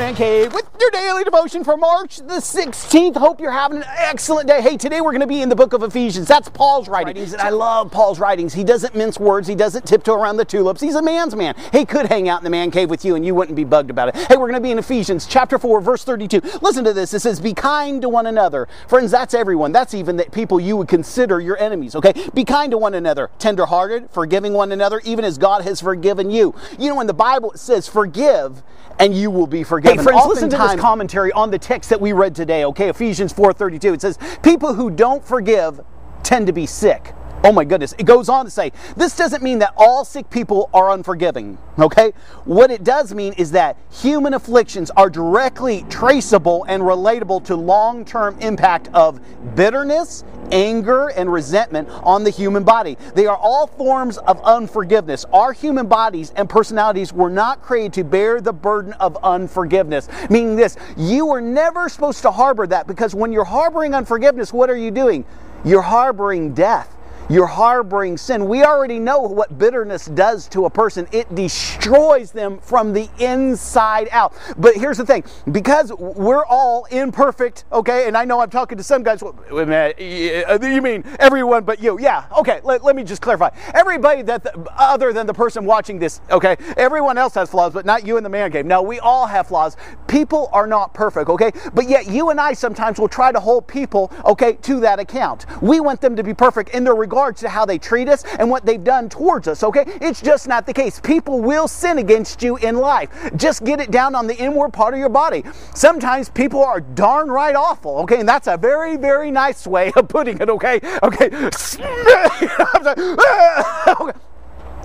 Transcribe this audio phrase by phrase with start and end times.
[0.00, 3.18] Man Cave with your daily devotion for March the 16th.
[3.18, 4.62] Hope you're having an excellent day.
[4.62, 6.26] Hey, today we're going to be in the book of Ephesians.
[6.26, 8.54] That's Paul's writings, and I love Paul's writings.
[8.54, 10.80] He doesn't mince words, he doesn't tiptoe around the tulips.
[10.80, 11.54] He's a man's man.
[11.70, 13.90] He could hang out in the Man Cave with you and you wouldn't be bugged
[13.90, 14.16] about it.
[14.16, 16.40] Hey, we're going to be in Ephesians chapter 4, verse 32.
[16.62, 17.12] Listen to this.
[17.12, 18.68] It says, Be kind to one another.
[18.88, 19.70] Friends, that's everyone.
[19.70, 22.14] That's even the people you would consider your enemies, okay?
[22.32, 26.54] Be kind to one another, tenderhearted, forgiving one another, even as God has forgiven you.
[26.78, 28.62] You know, in the Bible it says, Forgive
[29.00, 29.89] and you will be forgiven.
[29.90, 32.90] Hey friends, listen to this commentary on the text that we read today, okay?
[32.90, 33.94] Ephesians 4:32.
[33.94, 35.80] It says, "People who don't forgive
[36.22, 37.12] tend to be sick."
[37.42, 37.94] Oh my goodness.
[37.96, 42.12] It goes on to say, this doesn't mean that all sick people are unforgiving, okay?
[42.44, 48.04] What it does mean is that human afflictions are directly traceable and relatable to long
[48.04, 49.20] term impact of
[49.54, 52.98] bitterness, anger, and resentment on the human body.
[53.14, 55.24] They are all forms of unforgiveness.
[55.32, 60.10] Our human bodies and personalities were not created to bear the burden of unforgiveness.
[60.28, 64.68] Meaning this, you were never supposed to harbor that because when you're harboring unforgiveness, what
[64.68, 65.24] are you doing?
[65.64, 66.98] You're harboring death.
[67.30, 68.48] You're harboring sin.
[68.48, 71.06] We already know what bitterness does to a person.
[71.12, 74.34] It destroys them from the inside out.
[74.58, 75.22] But here's the thing
[75.52, 80.44] because we're all imperfect, okay, and I know I'm talking to some guys, wait a
[80.44, 82.00] uh, you mean everyone but you?
[82.00, 83.50] Yeah, okay, let, let me just clarify.
[83.74, 87.86] Everybody that, the, other than the person watching this, okay, everyone else has flaws, but
[87.86, 88.66] not you in the man cave.
[88.66, 89.76] No, we all have flaws.
[90.08, 93.68] People are not perfect, okay, but yet you and I sometimes will try to hold
[93.68, 95.46] people, okay, to that account.
[95.62, 98.24] We want them to be perfect in their regard regards to how they treat us
[98.38, 99.84] and what they've done towards us, okay?
[100.00, 101.00] It's just not the case.
[101.00, 103.10] People will sin against you in life.
[103.36, 105.44] Just get it down on the inward part of your body.
[105.74, 108.20] Sometimes people are darn right awful, okay?
[108.20, 110.80] And that's a very, very nice way of putting it, okay?
[111.02, 111.30] Okay.
[114.00, 114.20] okay.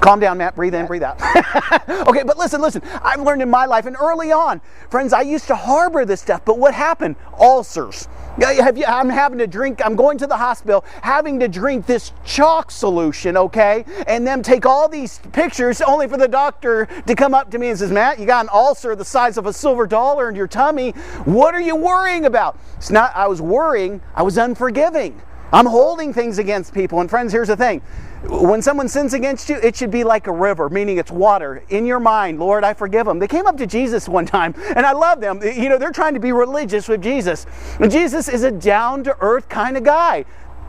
[0.00, 0.54] Calm down, Matt.
[0.54, 1.20] Breathe in, breathe out.
[2.08, 2.82] okay, but listen, listen.
[3.02, 4.60] I've learned in my life, and early on,
[4.90, 7.16] friends, I used to harbor this stuff, but what happened?
[7.38, 8.08] Ulcers.
[8.38, 12.70] You, I'm having to drink, I'm going to the hospital, having to drink this chalk
[12.72, 13.84] solution, okay?
[14.08, 17.68] And then take all these pictures only for the doctor to come up to me
[17.68, 20.48] and says, Matt, you got an ulcer the size of a silver dollar in your
[20.48, 20.90] tummy.
[21.24, 22.58] What are you worrying about?
[22.76, 25.22] It's not, I was worrying, I was unforgiving.
[25.52, 27.00] I'm holding things against people.
[27.00, 27.80] And friends, here's the thing
[28.28, 31.84] when someone sins against you, it should be like a river, meaning it's water in
[31.84, 32.38] your mind.
[32.38, 33.18] Lord, I forgive them.
[33.18, 35.42] They came up to Jesus one time, and I love them.
[35.42, 37.46] You know, they're trying to be religious with Jesus.
[37.80, 40.24] And Jesus is a down to earth kind of guy.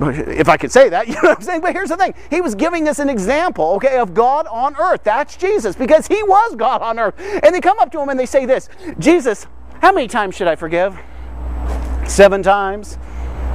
[0.00, 1.60] If I could say that, you know what I'm saying?
[1.60, 5.04] But here's the thing He was giving us an example, okay, of God on earth.
[5.04, 7.14] That's Jesus, because He was God on earth.
[7.42, 9.46] And they come up to Him and they say this Jesus,
[9.80, 10.98] how many times should I forgive?
[12.06, 12.98] Seven times?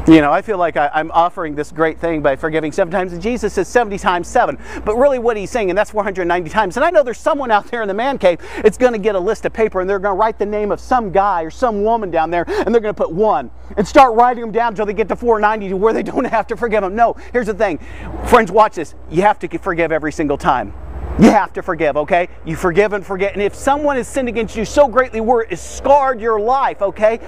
[0.07, 3.13] You know, I feel like I, am offering this great thing by forgiving seven times,
[3.13, 4.57] and Jesus says 70 times seven.
[4.83, 6.75] But really, what he's saying, and that's 490 times.
[6.75, 9.13] And I know there's someone out there in the man cave, it's going to get
[9.13, 11.51] a list of paper, and they're going to write the name of some guy or
[11.51, 14.69] some woman down there, and they're going to put one and start writing them down
[14.69, 16.95] until they get to 490 to where they don't have to forgive them.
[16.95, 17.77] No, here's the thing.
[18.25, 18.95] Friends, watch this.
[19.11, 20.73] You have to forgive every single time.
[21.21, 22.29] You have to forgive, okay?
[22.45, 23.33] You forgive and forget.
[23.33, 26.81] And if someone has sinned against you so greatly where it has scarred your life,
[26.81, 27.19] okay?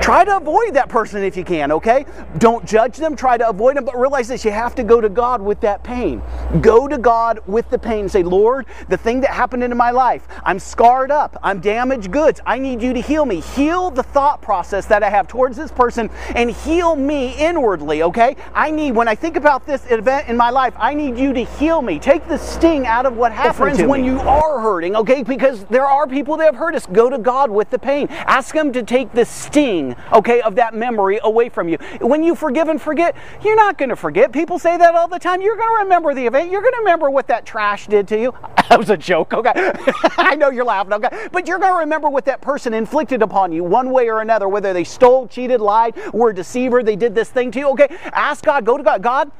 [0.00, 2.06] Try to avoid that person if you can, okay?
[2.38, 5.10] Don't judge them, try to avoid them, but realize this you have to go to
[5.10, 6.22] God with that pain.
[6.62, 10.26] Go to God with the pain say, Lord, the thing that happened in my life,
[10.42, 12.40] I'm scarred up, I'm damaged goods.
[12.46, 13.40] I need you to heal me.
[13.40, 18.34] Heal the thought process that I have towards this person and heal me inwardly, okay?
[18.54, 21.44] I need, when I think about this event in my life, I need you to
[21.44, 21.98] heal me.
[21.98, 25.86] Take the sting out of what happened friends, when you are hurting, okay, because there
[25.86, 28.06] are people that have hurt us, go to God with the pain.
[28.10, 31.78] Ask Him to take the sting, okay, of that memory away from you.
[32.00, 34.32] When you forgive and forget, you're not going to forget.
[34.32, 35.40] People say that all the time.
[35.40, 36.50] You're going to remember the event.
[36.50, 38.34] You're going to remember what that trash did to you.
[38.68, 39.52] that was a joke, okay?
[40.18, 41.28] I know you're laughing, okay?
[41.32, 44.48] But you're going to remember what that person inflicted upon you one way or another,
[44.48, 47.88] whether they stole, cheated, lied, were a deceiver, they did this thing to you, okay?
[48.12, 49.02] Ask God, go to God.
[49.02, 49.30] God,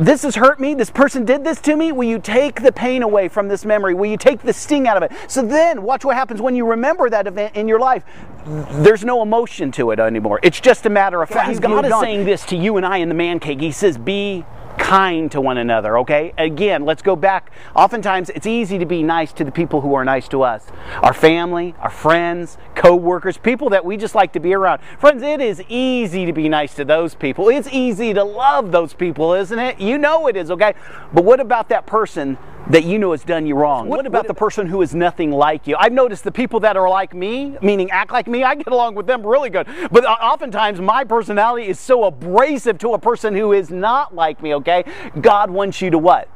[0.00, 1.92] this has hurt me, this person did this to me.
[1.92, 3.94] Will you take the pain away from this memory?
[3.94, 5.12] Will you take the sting out of it?
[5.28, 8.04] So then, watch what happens when you remember that event in your life.
[8.46, 10.40] There's no emotion to it anymore.
[10.42, 11.60] It's just a matter of fact.
[11.60, 13.60] God is saying this to you and I in the man cave.
[13.60, 14.44] He says, Be
[14.78, 16.32] kind to one another, okay?
[16.38, 17.50] Again, let's go back.
[17.74, 20.66] Oftentimes, it's easy to be nice to the people who are nice to us
[21.02, 24.80] our family, our friends, co workers, people that we just like to be around.
[24.98, 27.48] Friends, it is easy to be nice to those people.
[27.48, 29.80] It's easy to love those people, isn't it?
[29.80, 30.74] You know it is, okay?
[31.12, 32.38] But what about that person
[32.70, 33.88] that you know has done you wrong?
[33.88, 35.76] What, what about what, the person who is nothing like you?
[35.78, 38.94] I've noticed the people that are like me, meaning act like me, I get along
[38.94, 39.66] with them really good.
[39.90, 44.54] But oftentimes my personality is so abrasive to a person who is not like me,
[44.56, 44.84] okay?
[45.20, 46.28] God wants you to what?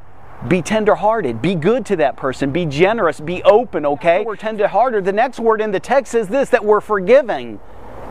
[0.47, 4.23] be tenderhearted, be good to that person, be generous, be open, okay?
[4.23, 5.03] We're tenderhearted.
[5.03, 7.59] The next word in the text is this that we're forgiving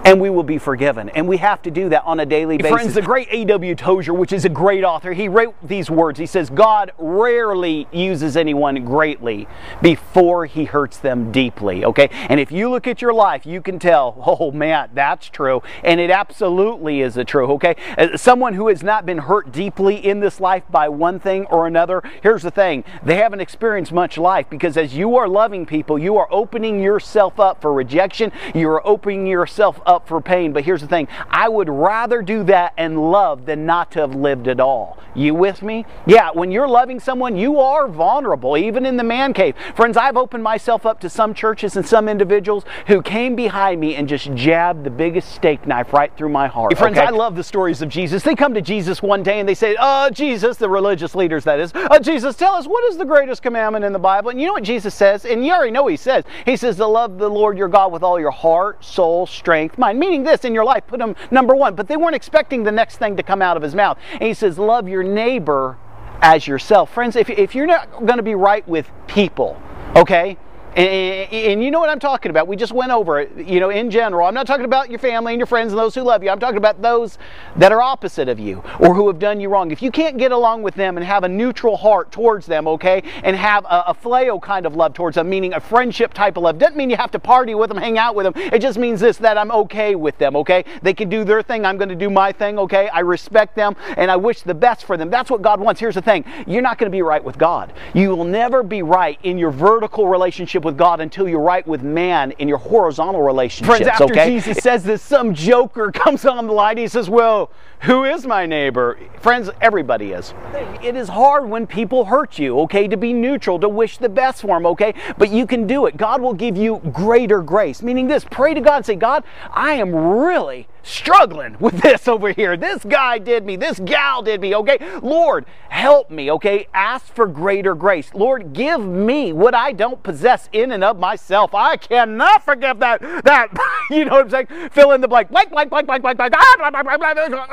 [0.06, 1.08] and we will be forgiven.
[1.10, 2.72] And we have to do that on a daily basis.
[2.72, 3.74] Friends, the great A.W.
[3.74, 6.20] Tozer, which is a great author, he wrote these words.
[6.20, 9.48] He says, God rarely uses anyone greatly
[9.82, 11.84] before he hurts them deeply.
[11.84, 12.08] Okay?
[12.28, 15.60] And if you look at your life, you can tell, oh man, that's true.
[15.82, 17.50] And it absolutely is a true.
[17.54, 17.74] Okay?
[17.98, 21.66] As someone who has not been hurt deeply in this life by one thing or
[21.66, 25.98] another, here's the thing they haven't experienced much life because as you are loving people,
[25.98, 30.52] you are opening yourself up for rejection, you are opening yourself up up for pain.
[30.52, 34.14] But here's the thing I would rather do that and love than not to have
[34.14, 34.98] lived at all.
[35.14, 35.86] You with me?
[36.06, 39.54] Yeah, when you're loving someone, you are vulnerable, even in the man cave.
[39.74, 43.96] Friends, I've opened myself up to some churches and some individuals who came behind me
[43.96, 46.74] and just jabbed the biggest steak knife right through my heart.
[46.74, 47.06] Hey, friends, okay?
[47.06, 48.22] I love the stories of Jesus.
[48.22, 51.58] They come to Jesus one day and they say, Oh, Jesus, the religious leaders, that
[51.58, 54.30] is, uh, Jesus, tell us what is the greatest commandment in the Bible?
[54.30, 55.24] And you know what Jesus says?
[55.24, 56.24] And you already know what he says.
[56.44, 59.85] He says to love the Lord your God with all your heart, soul, strength, mind,
[59.92, 61.74] meaning this in your life, put him number one.
[61.74, 63.98] But they weren't expecting the next thing to come out of his mouth.
[64.12, 65.78] And he says, Love your neighbor
[66.22, 66.92] as yourself.
[66.92, 69.60] Friends, if, if you're not going to be right with people,
[69.94, 70.36] okay,
[70.76, 72.46] and, and, you know what I'm talking about.
[72.46, 74.26] We just went over it, you know, in general.
[74.26, 76.28] I'm not talking about your family and your friends and those who love you.
[76.28, 77.16] I'm talking about those
[77.56, 79.70] that are opposite of you or who have done you wrong.
[79.70, 83.02] If you can't get along with them and have a neutral heart towards them, okay,
[83.24, 86.58] and have a, a kind of love towards them, meaning a friendship type of love,
[86.58, 88.34] doesn't mean you have to party with them, hang out with them.
[88.36, 90.62] It just means this that I'm okay with them, okay?
[90.82, 91.64] They can do their thing.
[91.64, 92.88] I'm going to do my thing, okay?
[92.88, 95.08] I respect them and I wish the best for them.
[95.08, 95.80] That's what God wants.
[95.80, 97.72] Here's the thing you're not going to be right with God.
[97.94, 101.82] You will never be right in your vertical relationship with God until you're right with
[101.82, 103.78] man in your horizontal relationships.
[103.78, 104.28] Friends, after okay?
[104.28, 106.76] Jesus says this, some joker comes on the line.
[106.76, 107.50] He says, "Well,
[107.82, 110.34] who is my neighbor?" Friends, everybody is.
[110.82, 112.60] It is hard when people hurt you.
[112.60, 114.66] Okay, to be neutral, to wish the best for them.
[114.66, 115.96] Okay, but you can do it.
[115.96, 117.80] God will give you greater grace.
[117.80, 122.32] Meaning this: pray to God and say, "God, I am really." Struggling with this over
[122.32, 122.56] here.
[122.56, 123.56] This guy did me.
[123.56, 124.54] This gal did me.
[124.54, 124.78] Okay.
[125.02, 126.30] Lord, help me.
[126.32, 126.68] Okay.
[126.72, 128.12] Ask for greater grace.
[128.14, 131.54] Lord, give me what I don't possess in and of myself.
[131.54, 133.00] I cannot forgive that.
[133.24, 133.48] That,
[133.90, 134.70] you know what I'm saying?
[134.70, 135.30] Fill in the blank.
[135.30, 136.34] Blank, blank, blank, blank, blank, blank.
[136.36, 137.52] Ah.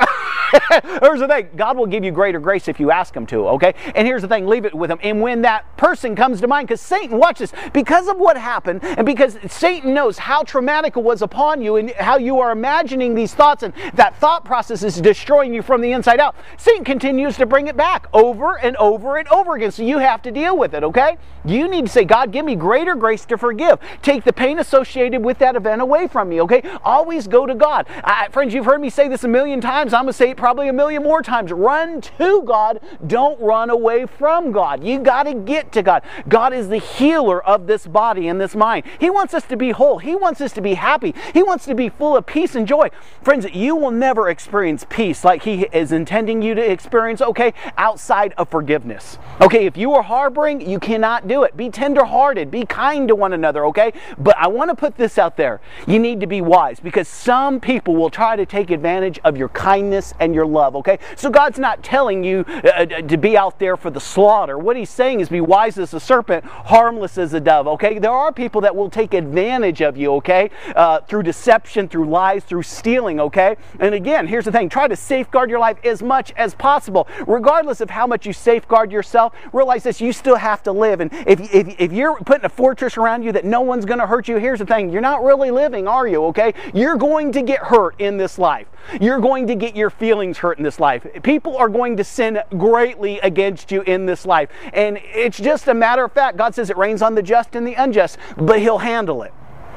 [1.02, 3.48] Here's the thing God will give you greater grace if you ask Him to.
[3.48, 3.74] Okay.
[3.94, 4.98] And here's the thing leave it with Him.
[5.02, 8.82] And when that person comes to mind, because Satan, watch this, because of what happened,
[8.84, 13.14] and because Satan knows how traumatic it was upon you and how you are imagining
[13.14, 16.36] these these thoughts, and that thought process is destroying you from the inside out.
[16.58, 19.70] Satan continues to bring it back over and over and over again.
[19.70, 21.16] So you have to deal with it, okay?
[21.46, 23.78] You need to say, God, give me greater grace to forgive.
[24.02, 26.62] Take the pain associated with that event away from me, okay?
[26.82, 27.86] Always go to God.
[28.04, 29.94] I, friends, you've heard me say this a million times.
[29.94, 31.50] I'm going to say it probably a million more times.
[31.50, 32.80] Run to God.
[33.06, 34.84] Don't run away from God.
[34.84, 36.02] You got to get to God.
[36.28, 38.84] God is the healer of this body and this mind.
[38.98, 39.98] He wants us to be whole.
[39.98, 41.14] He wants us to be happy.
[41.32, 42.90] He wants to be full of peace and joy.
[43.24, 48.34] Friends, you will never experience peace like He is intending you to experience, okay, outside
[48.36, 49.18] of forgiveness.
[49.40, 51.56] Okay, if you are harboring, you cannot do it.
[51.56, 53.94] Be tenderhearted, be kind to one another, okay?
[54.18, 55.62] But I want to put this out there.
[55.86, 59.48] You need to be wise because some people will try to take advantage of your
[59.48, 60.98] kindness and your love, okay?
[61.16, 64.58] So God's not telling you uh, uh to be out there for the slaughter.
[64.58, 67.98] What He's saying is be wise as a serpent, harmless as a dove, okay?
[67.98, 70.50] There are people that will take advantage of you, okay?
[70.76, 73.56] Uh, through deception, through lies, through stealing okay?
[73.80, 77.08] And again, here's the thing try to safeguard your life as much as possible.
[77.26, 81.00] Regardless of how much you safeguard yourself, realize this you still have to live.
[81.00, 84.06] And if, if, if you're putting a fortress around you that no one's going to
[84.06, 86.54] hurt you, here's the thing you're not really living, are you, okay?
[86.72, 88.66] You're going to get hurt in this life.
[89.00, 91.06] You're going to get your feelings hurt in this life.
[91.22, 94.50] People are going to sin greatly against you in this life.
[94.72, 96.36] And it's just a matter of fact.
[96.36, 99.32] God says it rains on the just and the unjust, but He'll handle it.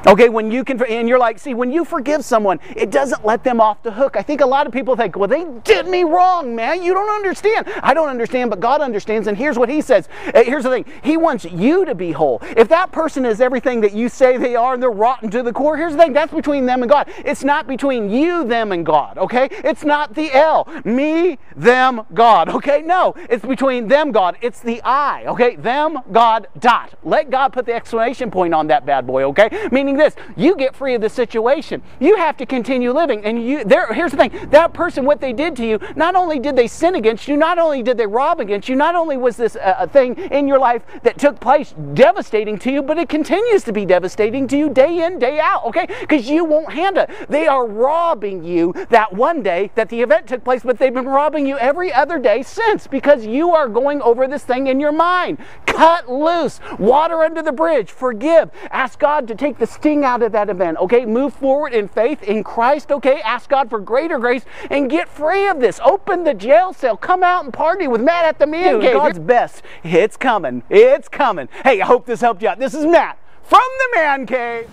[0.06, 3.42] Okay, when you can, and you're like, see, when you forgive someone, it doesn't let
[3.42, 4.16] them off the hook.
[4.16, 6.82] I think a lot of people think, well, they did me wrong, man.
[6.82, 7.66] You don't understand.
[7.82, 9.26] I don't understand, but God understands.
[9.26, 10.08] And here's what He says.
[10.34, 12.40] Uh, here's the thing He wants you to be whole.
[12.56, 15.52] If that person is everything that you say they are and they're rotten to the
[15.52, 17.10] core, here's the thing that's between them and God.
[17.24, 19.48] It's not between you, them, and God, okay?
[19.50, 20.68] It's not the L.
[20.84, 22.82] Me, them, God, okay?
[22.82, 24.36] No, it's between them, God.
[24.40, 25.56] It's the I, okay?
[25.56, 26.94] Them, God, dot.
[27.02, 29.68] Let God put the exclamation point on that bad boy, okay?
[29.72, 31.82] Meaning meaning this you get free of the situation.
[32.00, 33.24] You have to continue living.
[33.24, 36.38] And you there here's the thing that person, what they did to you, not only
[36.38, 39.36] did they sin against you, not only did they rob against you, not only was
[39.36, 43.08] this a, a thing in your life that took place devastating to you, but it
[43.08, 45.86] continues to be devastating to you day in, day out, okay?
[46.00, 47.10] Because you won't handle it.
[47.28, 51.06] They are robbing you that one day that the event took place, but they've been
[51.06, 54.92] robbing you every other day since because you are going over this thing in your
[54.92, 55.38] mind.
[55.78, 58.50] Cut loose, water under the bridge, forgive.
[58.72, 61.06] Ask God to take the sting out of that event, okay?
[61.06, 63.20] Move forward in faith in Christ, okay?
[63.20, 65.78] Ask God for greater grace and get free of this.
[65.84, 66.96] Open the jail cell.
[66.96, 68.94] Come out and party with Matt at the man Dude, cave.
[68.94, 69.62] God's best.
[69.84, 70.64] It's coming.
[70.68, 71.48] It's coming.
[71.62, 72.58] Hey, I hope this helped you out.
[72.58, 74.68] This is Matt from the man cave.